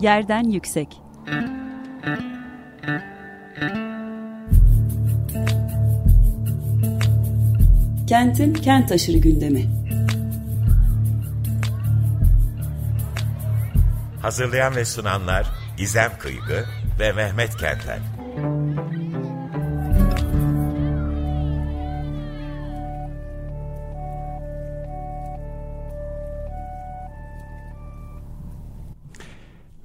[0.00, 0.88] Yerden Yüksek.
[8.06, 9.66] Kentin kent aşırı gündemi.
[14.22, 15.46] Hazırlayan ve sunanlar
[15.76, 16.64] Gizem Kıygı
[17.00, 18.17] ve Mehmet Kentel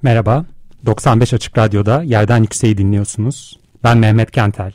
[0.04, 0.46] Merhaba,
[0.86, 3.60] 95 Açık Radyo'da Yerden Yükseği dinliyorsunuz.
[3.84, 4.74] Ben Mehmet Kentel.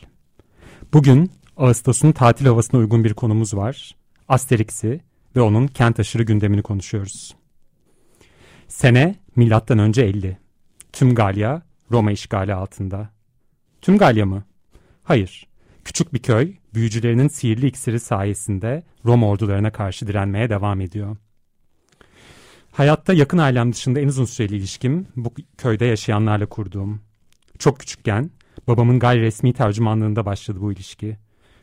[0.92, 3.96] Bugün Ağustos'un tatil havasına uygun bir konumuz var.
[4.28, 5.00] Asterix'i
[5.36, 7.36] ve onun kent aşırı gündemini konuşuyoruz.
[8.68, 10.38] Sene milattan önce 50.
[10.92, 13.08] Tüm Galya Roma işgali altında.
[13.80, 14.44] Tüm Galya mı?
[15.02, 15.46] Hayır.
[15.84, 21.16] Küçük bir köy büyücülerinin sihirli iksiri sayesinde Roma ordularına karşı direnmeye devam ediyor.
[22.72, 27.00] Hayatta yakın ailem dışında en uzun süreli ilişkim bu köyde yaşayanlarla kurduğum.
[27.58, 28.30] Çok küçükken
[28.68, 31.16] babamın gayri resmi tercümanlığında başladı bu ilişki.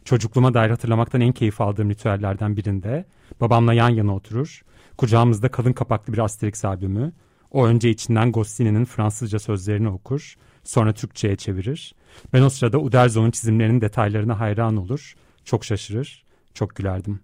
[0.05, 3.05] Çocukluğuma dair hatırlamaktan en keyif aldığım ritüellerden birinde
[3.41, 4.61] babamla yan yana oturur,
[4.97, 7.13] kucağımızda kalın kapaklı bir Asterix albümü,
[7.51, 11.95] o önce içinden Goscinny'nin Fransızca sözlerini okur, sonra Türkçe'ye çevirir.
[12.33, 17.19] Ben o sırada Uderzo'nun çizimlerinin detaylarına hayran olur, çok şaşırır, çok gülerdim.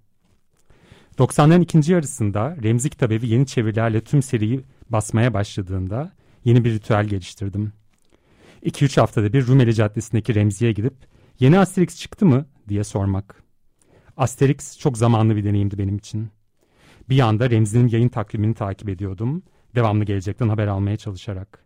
[1.18, 6.12] 90'ların ikinci yarısında Remzi Kitabevi yeni çevirilerle tüm seriyi basmaya başladığında
[6.46, 7.74] yeni bir ritüel geliştirdim.
[8.64, 10.94] 2-3 haftada bir Rumeli Caddesi'ndeki Remzi'ye gidip
[11.40, 13.44] yeni Asterix çıktı mı diye sormak.
[14.18, 16.30] Asterix çok zamanlı bir deneyimdi benim için.
[17.10, 19.44] Bir yanda Remzi'nin yayın takvimini takip ediyordum,
[19.76, 21.66] devamlı gelecekten haber almaya çalışarak.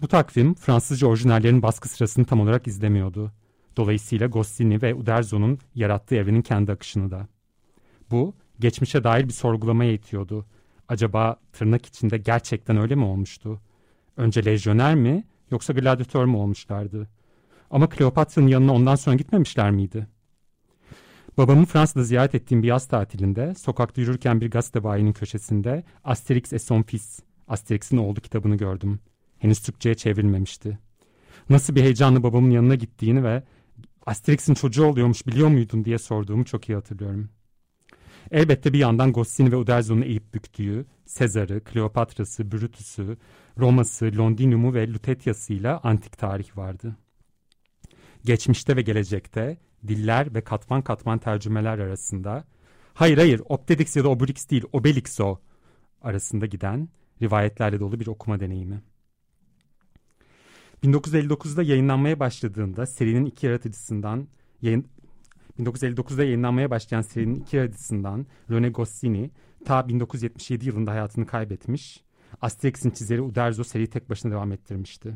[0.00, 3.32] Bu takvim Fransızca orijinallerin baskı sırasını tam olarak izlemiyordu.
[3.76, 7.28] Dolayısıyla Goscinny ve Uderzo'nun yarattığı evrenin kendi akışını da.
[8.10, 10.46] Bu geçmişe dair bir sorgulamaya itiyordu.
[10.88, 13.60] Acaba tırnak içinde gerçekten öyle mi olmuştu?
[14.16, 17.08] Önce lejyoner mi yoksa gladyatör mü olmuşlardı?
[17.70, 20.06] Ama Kleopatra'nın yanına ondan sonra gitmemişler miydi?
[21.38, 26.62] Babamı Fransa'da ziyaret ettiğim bir yaz tatilinde sokakta yürürken bir gazete bayinin köşesinde Asterix et
[26.62, 29.00] son fils, Asterix'in oğlu kitabını gördüm.
[29.38, 30.78] Henüz Türkçe'ye çevrilmemişti.
[31.50, 33.42] Nasıl bir heyecanla babamın yanına gittiğini ve
[34.06, 37.28] Asterix'in çocuğu oluyormuş biliyor muydun diye sorduğumu çok iyi hatırlıyorum.
[38.30, 43.16] Elbette bir yandan Goscinny ve Uderzo'nun eğip büktüğü, Sezar'ı, Kleopatra'sı, Brutus'u,
[43.58, 46.96] Roma'sı, Londinium'u ve Lutetia'sıyla antik tarih vardı.
[48.24, 49.58] Geçmişte ve gelecekte
[49.88, 52.44] diller ve katman katman tercümeler arasında
[52.94, 55.38] hayır hayır Obelix ya da Obelix değil Obelix o
[56.02, 56.88] arasında giden
[57.22, 58.82] rivayetlerle dolu bir okuma deneyimi.
[60.84, 64.28] 1959'da yayınlanmaya başladığında serinin iki yaratıcısından
[65.58, 69.28] 1959'da yayınlanmaya başlayan serinin iki yaratıcısından Rene Goscinny
[69.64, 72.04] ta 1977 yılında hayatını kaybetmiş.
[72.40, 75.14] Asterix'in çizeri Uderzo seriyi tek başına devam ettirmişti.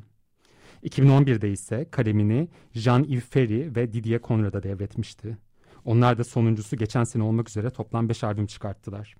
[0.82, 5.36] 2011'de ise kalemini Jean-Yves Ferry ve Didier Conrad'a devretmişti.
[5.84, 9.16] Onlar da sonuncusu geçen sene olmak üzere toplam 5 albüm çıkarttılar.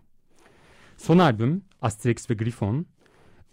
[0.97, 2.87] Son albüm Asterix ve Griffon,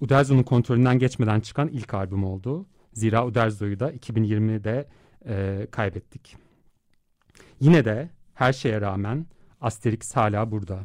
[0.01, 2.65] Uderzo'nun kontrolünden geçmeden çıkan ilk albüm oldu.
[2.93, 4.87] Zira Uderzo'yu da 2020'de
[5.25, 6.44] e, kaybettik.
[7.59, 9.25] Yine de her şeye rağmen
[9.61, 10.79] Asterix hala burada.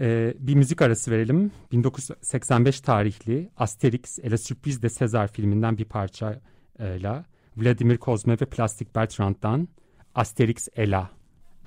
[0.00, 1.52] Ee, bir müzik arası verelim.
[1.72, 7.24] 1985 tarihli Asterix et la Surprise de César filminden bir parçayla
[7.56, 9.68] Vladimir Kozma ve Plastik Bertrand'dan
[10.14, 11.10] Asterix Ela.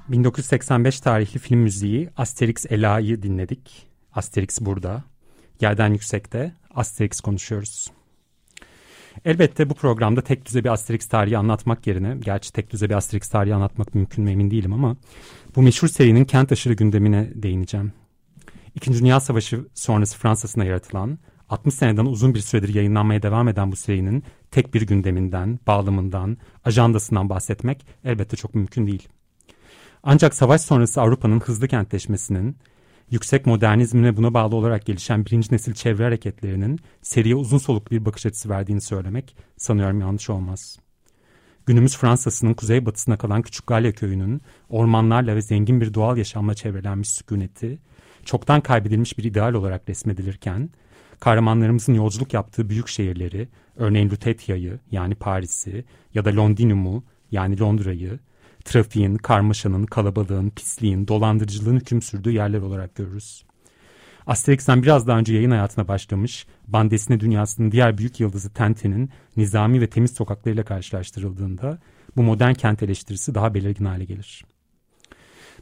[0.09, 3.87] 1985 tarihli film müziği Asterix Ela'yı dinledik.
[4.13, 5.03] Asterix burada.
[5.61, 7.91] Yerden yüksekte Asterix konuşuyoruz.
[9.25, 13.29] Elbette bu programda tek düze bir Asterix tarihi anlatmak yerine, gerçi tek düze bir Asterix
[13.29, 14.95] tarihi anlatmak mümkün mü emin değilim ama
[15.55, 17.93] bu meşhur serinin kent aşırı gündemine değineceğim.
[18.75, 21.19] İkinci Dünya Savaşı sonrası Fransa'sına yaratılan,
[21.49, 27.29] 60 seneden uzun bir süredir yayınlanmaya devam eden bu serinin tek bir gündeminden, bağlamından, ajandasından
[27.29, 29.07] bahsetmek elbette çok mümkün değil.
[30.03, 32.57] Ancak savaş sonrası Avrupa'nın hızlı kentleşmesinin,
[33.11, 38.05] yüksek modernizmin ve buna bağlı olarak gelişen birinci nesil çevre hareketlerinin seriye uzun soluklu bir
[38.05, 40.79] bakış açısı verdiğini söylemek sanıyorum yanlış olmaz.
[41.65, 47.79] Günümüz Fransa'sının kuzeybatısına kalan Küçük Galya köyünün ormanlarla ve zengin bir doğal yaşamla çevrelenmiş sükuneti,
[48.25, 50.69] çoktan kaybedilmiş bir ideal olarak resmedilirken,
[51.19, 58.19] kahramanlarımızın yolculuk yaptığı büyük şehirleri, örneğin Lutetia'yı yani Paris'i ya da Londinium'u yani Londra'yı,
[58.65, 63.43] trafiğin, karmaşanın, kalabalığın, pisliğin, dolandırıcılığın hüküm sürdüğü yerler olarak görürüz.
[64.27, 69.87] Asterix'ten biraz daha önce yayın hayatına başlamış, Bandesine dünyasının diğer büyük yıldızı Tenten'in nizami ve
[69.87, 71.79] temiz sokaklarıyla karşılaştırıldığında
[72.15, 74.45] bu modern kent eleştirisi daha belirgin hale gelir.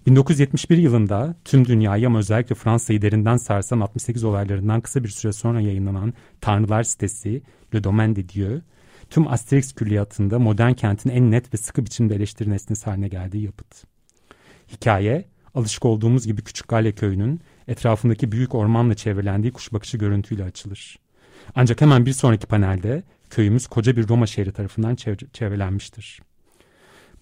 [0.06, 5.62] 1971 yılında tüm dünyayı ama özellikle Fransa'yı derinden sarsan 68 olaylarından kısa bir süre sonra
[5.62, 7.42] yayınlanan Tanrılar sitesi
[7.76, 8.62] Le Domaine de Dieu,
[9.10, 13.84] tüm Asterix külliyatında modern kentin en net ve sıkı biçimde eleştiri nesnesi haline geldiği yapıt.
[14.72, 15.26] Hikaye,
[15.56, 21.00] alışık olduğumuz gibi Küçük Galya köyünün etrafındaki büyük ormanla çevrelendiği kuş bakışı görüntüyle açılır.
[21.56, 24.96] Ancak hemen bir sonraki panelde köyümüz koca bir Roma şehri tarafından
[25.34, 26.22] çevrelenmiştir.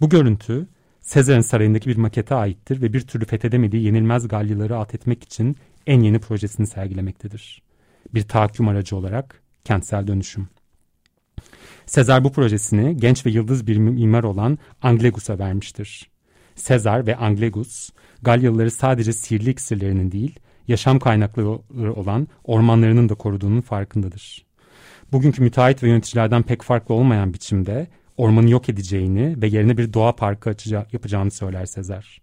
[0.02, 0.68] Bu görüntü
[1.02, 5.56] Sezar'ın sarayındaki bir makete aittir ve bir türlü fethedemediği yenilmez Galyaları at etmek için
[5.88, 7.62] en yeni projesini sergilemektedir.
[8.14, 10.48] Bir tahakküm aracı olarak kentsel dönüşüm.
[11.88, 16.10] Sezar bu projesini genç ve yıldız bir mimar olan Anglegus'a vermiştir.
[16.56, 17.90] Sezar ve Anglegus,
[18.22, 21.50] Galyalıları sadece sihirli iksirlerinin değil, yaşam kaynakları
[21.94, 24.46] olan ormanlarının da koruduğunun farkındadır.
[25.12, 27.88] Bugünkü müteahhit ve yöneticilerden pek farklı olmayan biçimde
[28.18, 32.22] ormanı yok edeceğini ve yerine bir doğa parkı açacağı, yapacağını söyler Sezar.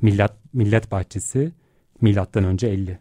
[0.00, 1.52] Millet, millet bahçesi
[2.00, 2.98] milattan önce 50.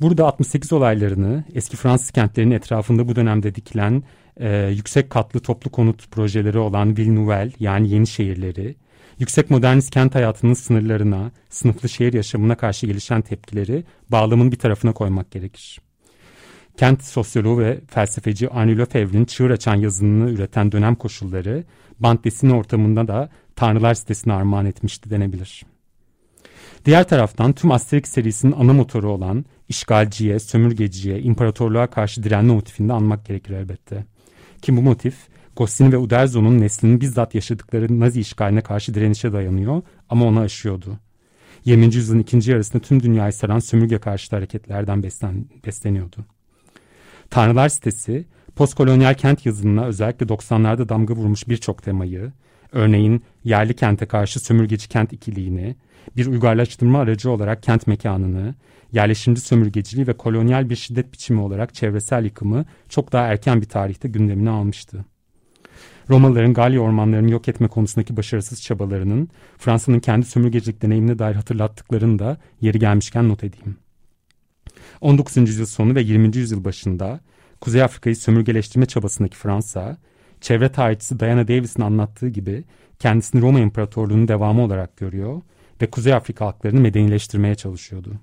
[0.00, 4.02] Burada 68 olaylarını eski Fransız kentlerinin etrafında bu dönemde dikilen
[4.36, 8.76] e, yüksek katlı toplu konut projeleri olan Ville Nouvelle yani yeni şehirleri,
[9.18, 15.30] yüksek modernist kent hayatının sınırlarına, sınıflı şehir yaşamına karşı gelişen tepkileri bağlamın bir tarafına koymak
[15.30, 15.80] gerekir.
[16.76, 21.64] Kent sosyoloğu ve felsefeci Arnie Lefebvre'nin çığır açan yazınını üreten dönem koşulları,
[22.00, 25.64] band desini ortamında da Tanrılar sitesine armağan etmişti denebilir.
[26.84, 32.92] Diğer taraftan tüm Asterix serisinin ana motoru olan işgalciye, sömürgeciye, imparatorluğa karşı direnme motifini de
[32.92, 34.04] anmak gerekir elbette.
[34.62, 35.14] Ki bu motif
[35.56, 40.98] Goscinny ve Uderzo'nun neslinin bizzat yaşadıkları Nazi işgaline karşı direnişe dayanıyor ama onu aşıyordu.
[41.64, 41.84] 20.
[41.84, 46.16] yüzyılın ikinci yarısında tüm dünyayı saran sömürge karşıtı hareketlerden beslen, besleniyordu.
[47.30, 48.26] Tanrılar sitesi,
[48.56, 52.32] postkolonyal kent yazınına özellikle 90'larda damga vurmuş birçok temayı,
[52.72, 55.76] örneğin yerli kente karşı sömürgeci kent ikiliğini,
[56.16, 58.54] bir uygarlaştırma aracı olarak kent mekanını,
[58.92, 64.08] yerleşimci sömürgeciliği ve kolonyal bir şiddet biçimi olarak çevresel yıkımı çok daha erken bir tarihte
[64.08, 65.04] gündemine almıştı.
[66.10, 72.36] Romalıların Galya ormanlarını yok etme konusundaki başarısız çabalarının Fransa'nın kendi sömürgecilik deneyimine dair hatırlattıklarını da
[72.60, 73.76] yeri gelmişken not edeyim.
[75.00, 75.36] 19.
[75.36, 76.36] yüzyıl sonu ve 20.
[76.36, 77.20] yüzyıl başında
[77.60, 79.96] Kuzey Afrika'yı sömürgeleştirme çabasındaki Fransa,
[80.40, 82.64] çevre tarihçisi Diana Davis'in anlattığı gibi
[82.98, 85.42] kendisini Roma İmparatorluğu'nun devamı olarak görüyor
[85.82, 88.20] ve Kuzey Afrika halklarını medenileştirmeye çalışıyordu.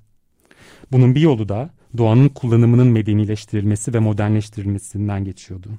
[0.92, 5.70] Bunun bir yolu da doğanın kullanımının medenileştirilmesi ve modernleştirilmesinden geçiyordu.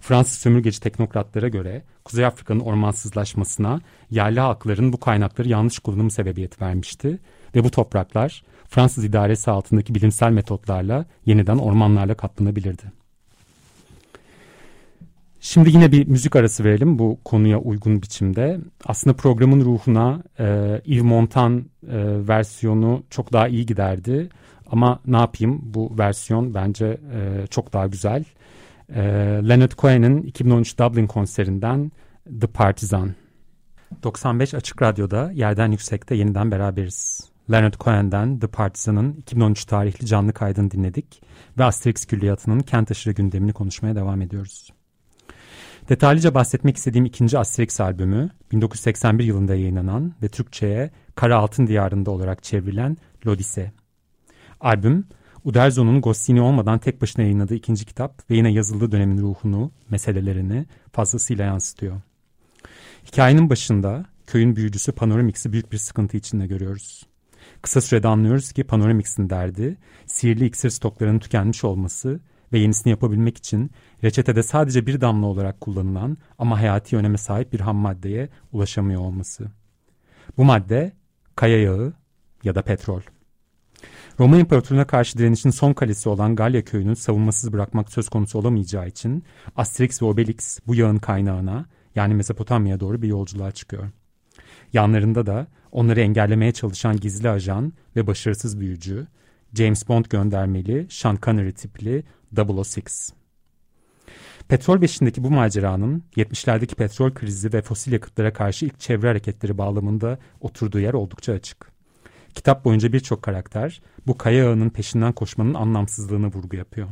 [0.00, 7.18] Fransız sömürgeci teknokratlara göre Kuzey Afrika'nın ormansızlaşmasına yerli halkların bu kaynakları yanlış kullanımı sebebiyet vermişti
[7.54, 12.92] ve bu topraklar Fransız idaresi altındaki bilimsel metotlarla yeniden ormanlarla kaplanabilirdi.
[15.40, 18.60] Şimdi yine bir müzik arası verelim bu konuya uygun biçimde.
[18.86, 20.44] Aslında programın ruhuna e,
[20.84, 21.64] Yves Montand e,
[22.28, 24.28] versiyonu çok daha iyi giderdi.
[24.70, 28.24] Ama ne yapayım bu versiyon bence e, çok daha güzel.
[28.94, 29.02] E,
[29.48, 31.92] Leonard Cohen'in 2013 Dublin konserinden
[32.40, 33.14] The Partisan.
[34.02, 37.30] 95 Açık Radyo'da Yerden Yüksek'te yeniden beraberiz.
[37.50, 41.22] Leonard Cohen'den The Partisan'ın 2013 tarihli canlı kaydını dinledik
[41.58, 44.70] ve Asterix külliyatının kent aşırı gündemini konuşmaya devam ediyoruz.
[45.88, 52.42] Detaylıca bahsetmek istediğim ikinci Asterix albümü 1981 yılında yayınlanan ve Türkçe'ye Kara Altın Diyarında olarak
[52.42, 52.96] çevrilen
[53.26, 53.72] Lodise.
[54.60, 55.06] Albüm,
[55.44, 61.44] Uderzo'nun Goscinny olmadan tek başına yayınladığı ikinci kitap ve yine yazıldığı dönemin ruhunu, meselelerini fazlasıyla
[61.44, 62.00] yansıtıyor.
[63.04, 67.06] Hikayenin başında köyün büyücüsü Panoramix'i büyük bir sıkıntı içinde görüyoruz.
[67.62, 69.76] Kısa sürede anlıyoruz ki Panoramix'in derdi,
[70.06, 72.20] sihirli iksir stoklarının tükenmiş olması
[72.52, 73.70] ve yenisini yapabilmek için
[74.04, 79.46] reçetede sadece bir damla olarak kullanılan ama hayati öneme sahip bir ham maddeye ulaşamıyor olması.
[80.36, 80.92] Bu madde
[81.36, 81.92] kaya yağı
[82.44, 83.00] ya da petrol.
[84.20, 89.24] Roma İmparatorluğu'na karşı direnişin son kalesi olan Galya köyünü savunmasız bırakmak söz konusu olamayacağı için
[89.56, 93.90] Asterix ve Obelix bu yağın kaynağına yani Mezopotamya'ya doğru bir yolculuğa çıkıyor.
[94.72, 99.06] Yanlarında da onları engellemeye çalışan gizli ajan ve başarısız büyücü,
[99.54, 102.04] James Bond göndermeli Sean Connery tipli
[102.36, 102.80] 006.
[104.48, 110.18] Petrol beşindeki bu maceranın 70'lerdeki petrol krizi ve fosil yakıtlara karşı ilk çevre hareketleri bağlamında
[110.40, 111.70] oturduğu yer oldukça açık.
[112.34, 116.88] Kitap boyunca birçok karakter bu kaya ağının peşinden koşmanın anlamsızlığına vurgu yapıyor.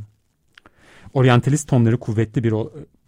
[1.12, 2.54] Oryantalist tonları kuvvetli bir,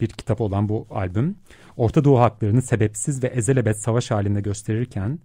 [0.01, 1.37] bir kitap olan bu albüm,
[1.77, 5.19] Orta Doğu haklarını sebepsiz ve ezelebet savaş halinde gösterirken,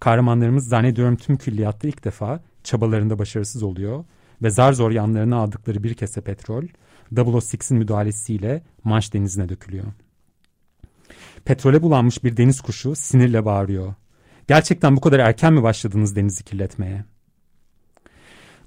[0.00, 4.04] kahramanlarımız zannediyorum tüm külliyatta ilk defa çabalarında başarısız oluyor
[4.42, 6.64] ve zar zor yanlarına aldıkları bir kese petrol,
[7.12, 9.84] 006'in müdahalesiyle Manş denizine dökülüyor.
[11.44, 13.94] Petrole bulanmış bir deniz kuşu sinirle bağırıyor.
[14.48, 17.04] Gerçekten bu kadar erken mi başladınız denizi kirletmeye?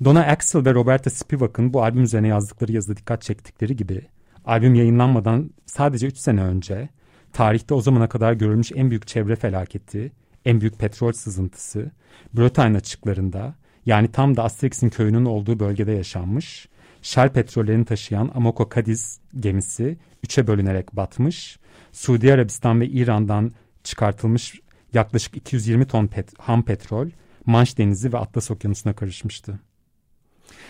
[0.04, 4.02] Donna Axel ve Roberta Spivak'ın bu albüm üzerine yazdıkları yazıda dikkat çektikleri gibi
[4.46, 6.90] albüm yayınlanmadan sadece 3 sene önce
[7.34, 10.12] tarihte o zamana kadar görülmüş en büyük çevre felaketi,
[10.46, 11.92] en büyük petrol sızıntısı
[12.34, 13.56] Bretagne açıklarında
[13.88, 16.68] yani tam da Asterix'in köyünün olduğu bölgede yaşanmış.
[17.02, 21.60] Shell petrollerini taşıyan Amoco Cadiz gemisi üçe bölünerek batmış.
[21.92, 23.52] Suudi Arabistan ve İran'dan
[23.84, 24.62] çıkartılmış
[24.94, 27.08] yaklaşık 220 ton pet ham petrol
[27.46, 29.60] Manş Denizi ve Atlas Okyanusu'na karışmıştı.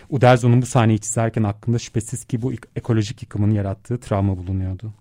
[0.09, 4.93] Uderzo'nun bu sahneyi çizerken hakkında şüphesiz ki bu ekolojik yıkımın yarattığı travma bulunuyordu.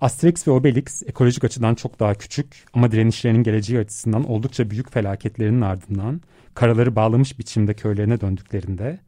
[0.00, 5.60] Asterix ve Obelix ekolojik açıdan çok daha küçük ama direnişlerinin geleceği açısından oldukça büyük felaketlerin
[5.60, 6.20] ardından
[6.54, 8.98] karaları bağlamış biçimde köylerine döndüklerinde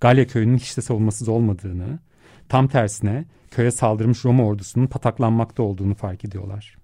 [0.00, 1.98] Galya köyünün hiç de savunmasız olmadığını,
[2.48, 6.76] tam tersine köye saldırmış Roma ordusunun pataklanmakta olduğunu fark ediyorlar.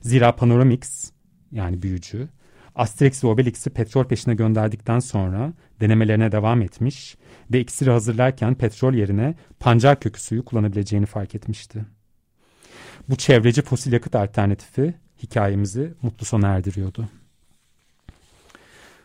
[0.00, 1.12] Zira Panoramix
[1.52, 2.28] yani büyücü
[2.74, 7.16] Asterix ve Obelix'i petrol peşine gönderdikten sonra denemelerine devam etmiş
[7.52, 11.97] ve iksiri hazırlarken petrol yerine pancar kökü suyu kullanabileceğini fark etmişti.
[13.08, 17.08] Bu çevreci fosil yakıt alternatifi hikayemizi mutlu sona erdiriyordu.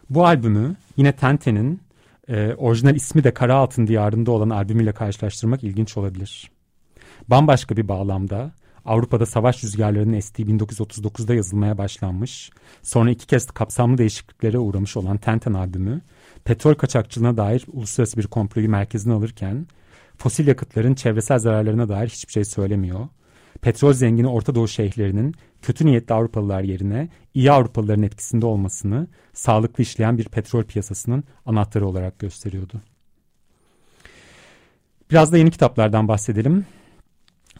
[0.09, 1.81] Bu albümü yine Tente'nin
[2.27, 6.51] e, orijinal ismi de Kara Altın Diyarında olan albümüyle karşılaştırmak ilginç olabilir.
[7.27, 8.51] Bambaşka bir bağlamda
[8.85, 15.53] Avrupa'da savaş rüzgarlarının estiği 1939'da yazılmaya başlanmış, sonra iki kez kapsamlı değişikliklere uğramış olan Tenten
[15.53, 16.01] albümü,
[16.43, 19.67] petrol kaçakçılığına dair uluslararası bir komployu merkezine alırken,
[20.17, 23.07] fosil yakıtların çevresel zararlarına dair hiçbir şey söylemiyor.
[23.63, 30.17] Petrol zengini Orta Doğu şeyhlerinin kötü niyetli Avrupalılar yerine iyi Avrupalıların etkisinde olmasını sağlıklı işleyen
[30.17, 32.81] bir petrol piyasasının anahtarı olarak gösteriyordu.
[35.11, 36.65] Biraz da yeni kitaplardan bahsedelim.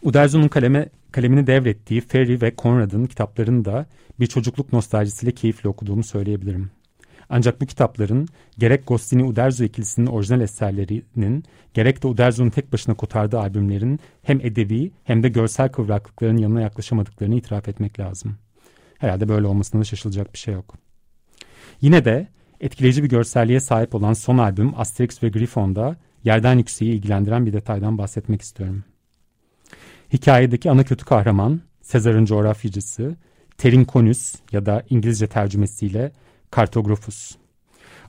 [0.02, 3.86] Uderzo'nun kaleme, kalemini devrettiği Ferry ve Conrad'ın kitaplarını da
[4.20, 6.70] bir çocukluk nostaljisiyle keyifle okuduğumu söyleyebilirim.
[7.36, 13.38] Ancak bu kitapların gerek Goscinny Uderzo ikilisinin orijinal eserlerinin gerek de Uderzo'nun tek başına kotardığı
[13.38, 18.36] albümlerin hem edebi hem de görsel kıvraklıkların yanına yaklaşamadıklarını itiraf etmek lazım.
[18.98, 20.74] Herhalde böyle olmasına da şaşılacak bir şey yok.
[21.80, 22.28] Yine de
[22.60, 27.98] etkileyici bir görselliğe sahip olan son albüm Asterix ve Griffon'da yerden yükseği ilgilendiren bir detaydan
[27.98, 28.84] bahsetmek istiyorum.
[30.12, 33.16] Hikayedeki ana kötü kahraman, Sezar'ın coğrafyacısı,
[33.58, 36.12] Terinconus ya da İngilizce tercümesiyle
[36.54, 37.36] Kartografus.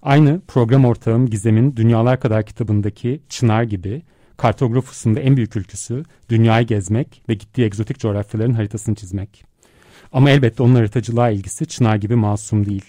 [0.01, 4.01] Aynı program ortağım Gizem'in Dünyalar Kadar kitabındaki Çınar gibi
[4.37, 9.45] Kartografus'un da en büyük ülküsü dünyayı gezmek ve gittiği egzotik coğrafyaların haritasını çizmek.
[10.11, 12.85] Ama elbette onun haritacılığa ilgisi Çınar gibi masum değil.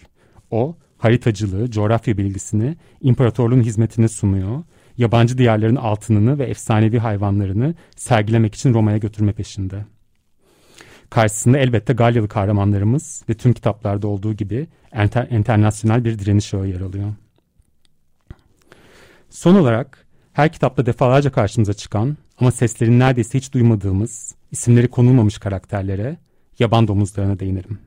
[0.51, 4.63] O haritacılığı, coğrafya bilgisini imparatorluğun hizmetine sunuyor
[4.99, 9.85] yabancı diyarların altınını ve efsanevi hayvanlarını sergilemek için Roma'ya götürme peşinde.
[11.11, 17.15] Karşısında elbette Galyalı kahramanlarımız ve tüm kitaplarda olduğu gibi enter, bir direniş ağı yer alıyor.
[19.31, 26.17] Son olarak her kitapta defalarca karşımıza çıkan ama seslerini neredeyse hiç duymadığımız, isimleri konulmamış karakterlere,
[26.59, 27.79] yaban domuzlarına değinirim.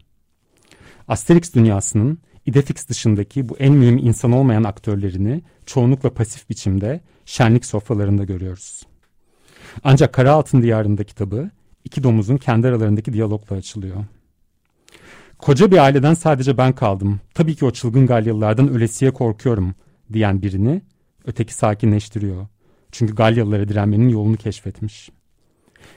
[1.07, 8.23] Asterix dünyasının Idefix dışındaki bu en mühim insan olmayan aktörlerini çoğunlukla pasif biçimde şenlik sofralarında
[8.23, 8.83] görüyoruz.
[9.83, 11.49] Ancak Kara Altın Diyarı'nda kitabı
[11.85, 14.05] iki domuzun kendi aralarındaki diyalogla açılıyor.
[15.39, 17.19] Koca bir aileden sadece ben kaldım.
[17.33, 19.75] Tabii ki o çılgın Galyalılardan ölesiye korkuyorum
[20.13, 20.81] diyen birini
[21.25, 22.47] öteki sakinleştiriyor.
[22.91, 25.09] Çünkü Galyalılara direnmenin yolunu keşfetmiş.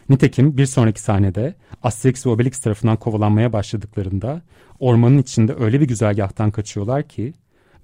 [0.09, 4.43] Nitekim bir sonraki sahnede Asterix ve Obelix tarafından kovalanmaya başladıklarında
[4.79, 7.33] ormanın içinde öyle bir güzergahtan kaçıyorlar ki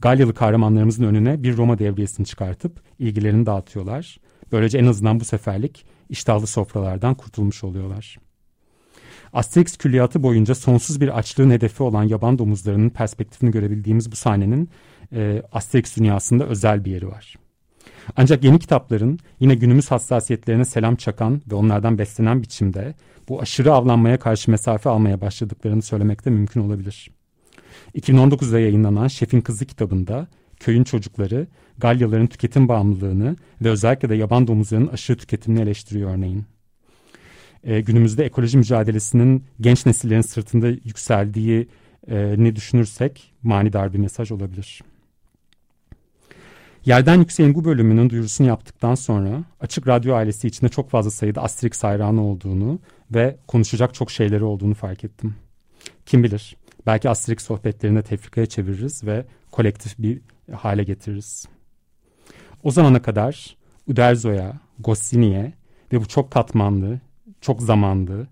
[0.01, 4.19] Galyalı kahramanlarımızın önüne bir Roma devriyesini çıkartıp ilgilerini dağıtıyorlar.
[4.53, 8.19] Böylece en azından bu seferlik iştahlı sofralardan kurtulmuş oluyorlar.
[9.33, 14.71] Asterix külliyatı boyunca sonsuz bir açlığın hedefi olan yaban domuzlarının perspektifini görebildiğimiz bu sahnenin
[15.13, 17.37] e, Asterix dünyasında özel bir yeri var.
[18.17, 22.95] Ancak yeni kitapların yine günümüz hassasiyetlerine selam çakan ve onlardan beslenen biçimde
[23.29, 27.11] bu aşırı avlanmaya karşı mesafe almaya başladıklarını söylemek de mümkün olabilir.
[27.95, 30.27] 2019'da yayınlanan Şefin Kızı kitabında
[30.61, 31.47] köyün çocukları
[31.79, 36.45] Galyaların tüketim bağımlılığını ve özellikle de yaban domuzlarının aşırı tüketimini eleştiriyor örneğin.
[37.65, 41.69] E, günümüzde ekoloji mücadelesinin genç nesillerin sırtında yükseldiği
[42.09, 44.83] e, ne düşünürsek manidar bir mesaj olabilir.
[46.85, 51.85] Yerden Yükseğin bu bölümünün duyurusunu yaptıktan sonra Açık Radyo ailesi içinde çok fazla sayıda Asterix
[51.85, 52.79] hayranı olduğunu
[53.11, 55.35] ve konuşacak çok şeyleri olduğunu fark ettim.
[56.07, 60.21] Kim bilir belki Asterix sohbetlerini tefrikaya çeviririz ve kolektif bir
[60.53, 61.47] hale getiririz.
[62.63, 65.53] O zamana kadar Uderzo'ya, Goscinny'e
[65.93, 67.01] ve bu çok katmanlı,
[67.41, 68.27] çok zamanlı,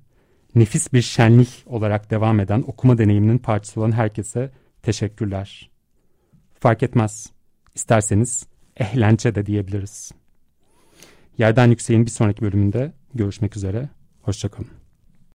[0.55, 4.51] nefis bir şenlik olarak devam eden okuma deneyiminin parçası olan herkese
[4.83, 5.71] teşekkürler.
[6.61, 7.31] Fark etmez.
[7.75, 8.47] İsterseniz
[8.77, 10.13] ehlence de diyebiliriz.
[11.39, 13.89] Yerden Yüksek'in bir sonraki bölümünde görüşmek üzere.
[14.23, 14.86] Hoşçakalın.